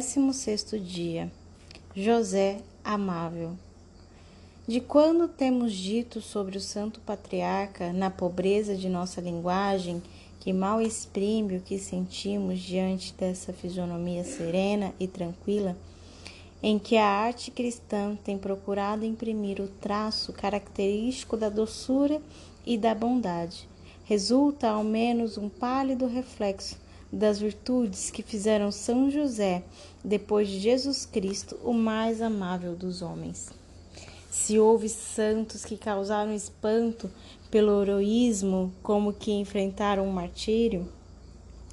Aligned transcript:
16 0.00 0.82
dia. 0.82 1.30
José 1.94 2.62
amável. 2.82 3.52
De 4.66 4.80
quando 4.80 5.28
temos 5.28 5.74
dito 5.74 6.22
sobre 6.22 6.56
o 6.56 6.60
santo 6.60 7.00
patriarca, 7.00 7.92
na 7.92 8.08
pobreza 8.08 8.74
de 8.74 8.88
nossa 8.88 9.20
linguagem, 9.20 10.02
que 10.40 10.54
mal 10.54 10.80
exprime 10.80 11.58
o 11.58 11.60
que 11.60 11.78
sentimos 11.78 12.60
diante 12.60 13.12
dessa 13.12 13.52
fisionomia 13.52 14.24
serena 14.24 14.94
e 14.98 15.06
tranquila, 15.06 15.76
em 16.62 16.78
que 16.78 16.96
a 16.96 17.06
arte 17.06 17.50
cristã 17.50 18.16
tem 18.24 18.38
procurado 18.38 19.04
imprimir 19.04 19.60
o 19.60 19.68
traço 19.68 20.32
característico 20.32 21.36
da 21.36 21.50
doçura 21.50 22.22
e 22.64 22.78
da 22.78 22.94
bondade, 22.94 23.68
resulta 24.04 24.70
ao 24.70 24.82
menos 24.82 25.36
um 25.36 25.50
pálido 25.50 26.06
reflexo 26.06 26.78
das 27.12 27.40
virtudes 27.40 28.10
que 28.10 28.22
fizeram 28.22 28.70
São 28.70 29.10
José, 29.10 29.62
depois 30.04 30.48
de 30.48 30.60
Jesus 30.60 31.04
Cristo, 31.04 31.58
o 31.64 31.72
mais 31.72 32.22
amável 32.22 32.74
dos 32.74 33.02
homens. 33.02 33.50
Se 34.30 34.58
houve 34.58 34.88
santos 34.88 35.64
que 35.64 35.76
causaram 35.76 36.32
espanto 36.32 37.10
pelo 37.50 37.82
heroísmo, 37.82 38.72
como 38.82 39.12
que 39.12 39.32
enfrentaram 39.32 40.08
o 40.08 40.12
martírio, 40.12 40.86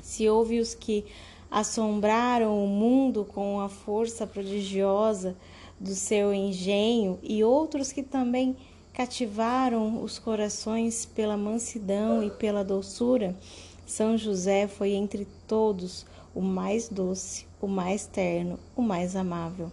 se 0.00 0.28
houve 0.28 0.60
os 0.60 0.74
que 0.74 1.04
assombraram 1.50 2.64
o 2.64 2.68
mundo 2.68 3.24
com 3.24 3.60
a 3.60 3.68
força 3.68 4.26
prodigiosa 4.26 5.36
do 5.80 5.94
seu 5.94 6.32
engenho 6.32 7.18
e 7.22 7.42
outros 7.42 7.90
que 7.90 8.02
também 8.02 8.56
cativaram 8.92 10.02
os 10.02 10.18
corações 10.18 11.04
pela 11.04 11.36
mansidão 11.36 12.22
e 12.22 12.30
pela 12.30 12.62
doçura, 12.62 13.36
são 13.86 14.16
José 14.16 14.66
foi 14.66 14.92
entre 14.92 15.26
todos 15.46 16.06
o 16.34 16.40
mais 16.40 16.88
doce, 16.88 17.46
o 17.60 17.66
mais 17.66 18.06
terno, 18.06 18.58
o 18.74 18.82
mais 18.82 19.14
amável. 19.14 19.70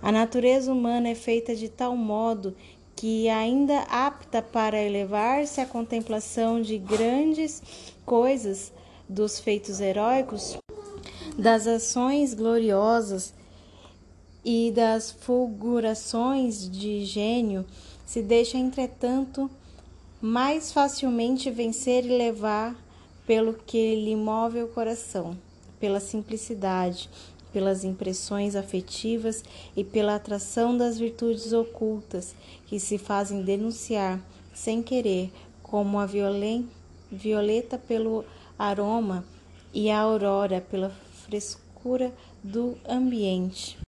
A 0.00 0.12
natureza 0.12 0.72
humana 0.72 1.08
é 1.08 1.14
feita 1.14 1.54
de 1.54 1.68
tal 1.68 1.96
modo 1.96 2.54
que, 2.94 3.28
ainda 3.28 3.80
apta 3.82 4.40
para 4.40 4.82
elevar-se 4.82 5.60
à 5.60 5.66
contemplação 5.66 6.62
de 6.62 6.78
grandes 6.78 7.62
coisas, 8.04 8.72
dos 9.08 9.38
feitos 9.38 9.80
heróicos, 9.80 10.56
das 11.38 11.66
ações 11.66 12.34
gloriosas 12.34 13.32
e 14.44 14.72
das 14.74 15.10
fulgurações 15.10 16.68
de 16.68 17.04
gênio, 17.04 17.64
se 18.04 18.22
deixa, 18.22 18.56
entretanto, 18.56 19.50
mais 20.20 20.72
facilmente 20.72 21.50
vencer 21.50 22.04
e 22.04 22.16
levar 22.16 22.74
pelo 23.26 23.54
que 23.54 23.96
lhe 23.96 24.14
move 24.14 24.62
o 24.62 24.68
coração, 24.68 25.36
pela 25.80 26.00
simplicidade, 26.00 27.10
pelas 27.52 27.84
impressões 27.84 28.54
afetivas 28.54 29.42
e 29.76 29.82
pela 29.82 30.14
atração 30.14 30.76
das 30.76 30.98
virtudes 30.98 31.52
ocultas 31.52 32.34
que 32.66 32.78
se 32.78 32.98
fazem 32.98 33.42
denunciar 33.42 34.20
sem 34.54 34.82
querer, 34.82 35.32
como 35.62 35.98
a 35.98 36.06
violeta 36.06 37.78
pelo 37.78 38.24
aroma 38.58 39.24
e 39.74 39.90
a 39.90 40.00
aurora 40.00 40.60
pela 40.60 40.90
frescura 41.24 42.12
do 42.42 42.76
ambiente. 42.88 43.85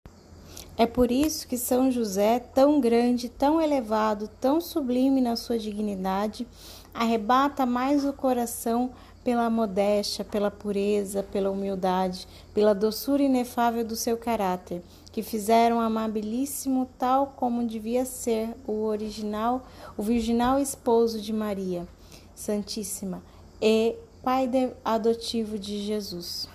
É 0.82 0.88
por 0.88 1.12
isso 1.12 1.48
que 1.48 1.60
São 1.60 1.92
José, 1.92 2.40
tão 2.40 2.82
grande, 2.82 3.30
tão 3.30 3.62
elevado, 3.62 4.28
tão 4.42 4.60
sublime 4.60 5.22
na 5.22 5.36
sua 5.36 5.60
dignidade, 5.60 6.48
arrebata 6.92 7.68
mais 7.68 8.04
o 8.04 8.12
coração 8.12 8.90
pela 9.24 9.48
modéstia, 9.48 10.26
pela 10.26 10.50
pureza, 10.50 11.22
pela 11.22 11.52
humildade, 11.52 12.28
pela 12.52 12.74
doçura 12.74 13.22
inefável 13.22 13.86
do 13.86 13.96
seu 13.96 14.18
caráter, 14.18 14.82
que 15.12 15.22
fizeram 15.22 15.80
amabilíssimo 15.80 16.90
tal 16.98 17.36
como 17.38 17.68
devia 17.68 18.04
ser 18.04 18.50
o 18.66 18.82
original, 18.86 19.62
o 19.96 20.02
virginal 20.02 20.58
esposo 20.58 21.22
de 21.22 21.32
Maria 21.32 21.88
Santíssima 22.34 23.22
e 23.62 23.96
pai 24.24 24.50
adotivo 24.84 25.60
de 25.60 25.78
Jesus. 25.78 26.50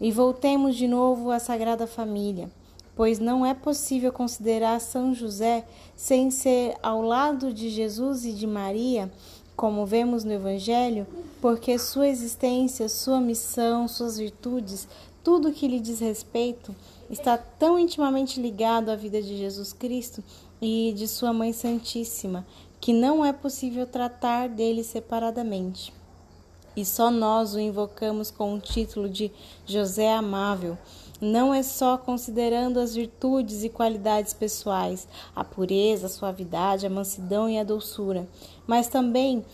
E 0.00 0.10
voltemos 0.10 0.76
de 0.76 0.88
novo 0.88 1.30
à 1.30 1.38
Sagrada 1.38 1.86
Família, 1.86 2.48
pois 2.96 3.18
não 3.18 3.44
é 3.44 3.54
possível 3.54 4.12
considerar 4.12 4.80
São 4.80 5.14
José 5.14 5.64
sem 5.96 6.30
ser 6.30 6.76
ao 6.82 7.02
lado 7.02 7.52
de 7.52 7.70
Jesus 7.70 8.24
e 8.24 8.32
de 8.32 8.46
Maria 8.46 9.10
como 9.56 9.86
vemos 9.86 10.24
no 10.24 10.32
Evangelho, 10.32 11.06
porque 11.40 11.78
sua 11.78 12.08
existência, 12.08 12.88
sua 12.88 13.20
missão, 13.20 13.86
suas 13.86 14.18
virtudes, 14.18 14.88
tudo 15.22 15.52
que 15.52 15.68
lhe 15.68 15.78
diz 15.78 16.00
respeito, 16.00 16.74
está 17.08 17.38
tão 17.38 17.78
intimamente 17.78 18.40
ligado 18.40 18.90
à 18.90 18.96
vida 18.96 19.22
de 19.22 19.36
Jesus 19.36 19.72
Cristo 19.72 20.22
e 20.60 20.92
de 20.96 21.06
sua 21.06 21.32
Mãe 21.32 21.52
Santíssima, 21.52 22.44
que 22.80 22.92
não 22.92 23.24
é 23.24 23.32
possível 23.32 23.86
tratar 23.86 24.48
dele 24.48 24.82
separadamente. 24.82 25.92
E 26.76 26.84
só 26.84 27.10
nós 27.10 27.54
o 27.54 27.60
invocamos 27.60 28.32
com 28.32 28.54
o 28.54 28.60
título 28.60 29.08
de 29.08 29.30
José 29.64 30.12
Amável, 30.12 30.76
não 31.24 31.52
é 31.52 31.62
só 31.62 31.96
considerando 31.96 32.78
as 32.78 32.94
virtudes 32.94 33.64
e 33.64 33.68
qualidades 33.68 34.32
pessoais, 34.32 35.08
a 35.34 35.42
pureza, 35.42 36.06
a 36.06 36.10
suavidade, 36.10 36.86
a 36.86 36.90
mansidão 36.90 37.48
e 37.48 37.58
a 37.58 37.64
doçura, 37.64 38.28
mas 38.66 38.88
também 38.88 39.44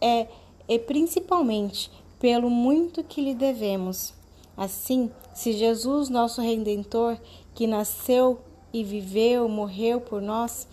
é 0.00 0.26
e 0.68 0.78
principalmente 0.78 1.90
pelo 2.20 2.48
muito 2.48 3.02
que 3.02 3.20
lhe 3.20 3.34
devemos. 3.34 4.14
Assim, 4.56 5.10
se 5.34 5.52
Jesus, 5.52 6.08
nosso 6.08 6.40
redentor, 6.40 7.18
que 7.54 7.66
nasceu 7.66 8.40
e 8.72 8.84
viveu, 8.84 9.48
morreu 9.48 10.00
por 10.00 10.22
nós, 10.22 10.68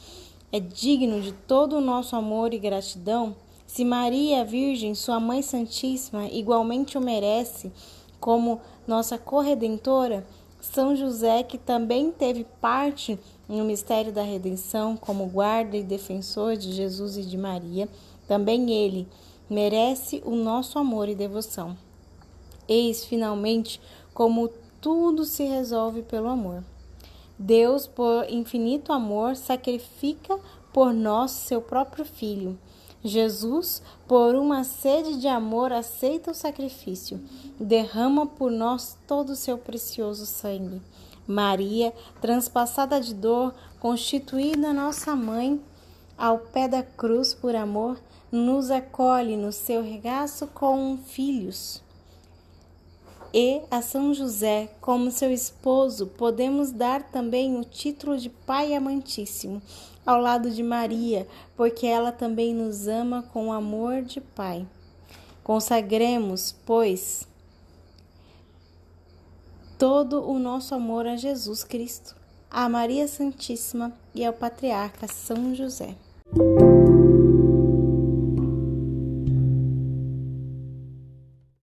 é 0.51 0.59
digno 0.59 1.19
de 1.19 1.31
todo 1.31 1.77
o 1.77 1.81
nosso 1.81 2.15
amor 2.15 2.53
e 2.53 2.59
gratidão, 2.59 3.35
se 3.65 3.83
Maria, 3.83 4.45
Virgem, 4.45 4.93
sua 4.93 5.19
Mãe 5.19 5.41
Santíssima, 5.41 6.27
igualmente 6.27 6.97
o 6.97 7.01
merece, 7.01 7.71
como 8.19 8.59
nossa 8.87 9.17
corredentora, 9.17 10.25
São 10.59 10.95
José, 10.95 11.43
que 11.43 11.57
também 11.57 12.11
teve 12.11 12.45
parte 12.59 13.19
no 13.47 13.63
mistério 13.63 14.11
da 14.11 14.23
redenção 14.23 14.97
como 14.97 15.27
guarda 15.27 15.77
e 15.77 15.83
defensor 15.83 16.57
de 16.57 16.71
Jesus 16.71 17.17
e 17.17 17.23
de 17.23 17.37
Maria, 17.37 17.87
também 18.27 18.71
ele 18.71 19.07
merece 19.49 20.21
o 20.25 20.35
nosso 20.35 20.77
amor 20.77 21.07
e 21.07 21.15
devoção. 21.15 21.77
Eis 22.67 23.05
finalmente 23.05 23.79
como 24.13 24.49
tudo 24.81 25.23
se 25.23 25.43
resolve 25.43 26.01
pelo 26.01 26.27
amor. 26.27 26.63
Deus, 27.39 27.87
por 27.87 28.29
infinito 28.29 28.91
amor, 28.91 29.35
sacrifica 29.35 30.37
por 30.73 30.93
nós 30.93 31.31
seu 31.31 31.61
próprio 31.61 32.03
Filho 32.03 32.57
Jesus, 33.07 33.81
por 34.07 34.35
uma 34.35 34.63
sede 34.63 35.19
de 35.19 35.27
amor, 35.27 35.71
aceita 35.71 36.31
o 36.31 36.35
sacrifício, 36.35 37.19
derrama 37.59 38.25
por 38.25 38.51
nós 38.51 38.97
todo 39.07 39.31
o 39.31 39.35
seu 39.35 39.57
precioso 39.57 40.25
sangue. 40.25 40.81
Maria, 41.27 41.93
transpassada 42.21 43.01
de 43.01 43.13
dor, 43.13 43.53
constituída 43.79 44.73
nossa 44.73 45.15
mãe, 45.15 45.61
ao 46.17 46.39
pé 46.39 46.67
da 46.67 46.81
cruz 46.81 47.33
por 47.33 47.55
amor, 47.55 47.99
nos 48.31 48.71
acolhe 48.71 49.35
no 49.35 49.51
seu 49.51 49.81
regaço 49.81 50.47
com 50.47 50.97
filhos. 51.05 51.81
E 53.33 53.61
a 53.69 53.81
São 53.81 54.13
José, 54.13 54.69
como 54.79 55.11
seu 55.11 55.31
esposo, 55.31 56.07
podemos 56.07 56.71
dar 56.71 57.03
também 57.03 57.59
o 57.59 57.63
título 57.63 58.17
de 58.17 58.29
Pai 58.29 58.73
amantíssimo, 58.73 59.61
ao 60.05 60.21
lado 60.21 60.49
de 60.49 60.63
Maria, 60.63 61.27
porque 61.55 61.85
ela 61.85 62.11
também 62.11 62.53
nos 62.53 62.87
ama 62.87 63.23
com 63.33 63.51
amor 63.51 64.01
de 64.01 64.21
Pai. 64.21 64.65
Consagremos, 65.43 66.55
pois, 66.65 67.27
todo 69.77 70.27
o 70.27 70.39
nosso 70.39 70.73
amor 70.73 71.05
a 71.05 71.15
Jesus 71.15 71.63
Cristo, 71.63 72.15
a 72.49 72.67
Maria 72.69 73.07
Santíssima 73.07 73.93
e 74.15 74.25
ao 74.25 74.33
Patriarca 74.33 75.07
São 75.07 75.53
José. 75.53 75.95